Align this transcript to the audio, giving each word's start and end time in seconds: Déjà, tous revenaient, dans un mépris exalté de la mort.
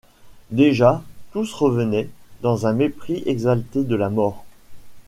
Déjà, 0.49 1.03
tous 1.31 1.53
revenaient, 1.53 2.09
dans 2.41 2.65
un 2.65 2.73
mépris 2.73 3.21
exalté 3.27 3.83
de 3.83 3.95
la 3.95 4.09
mort. 4.09 4.45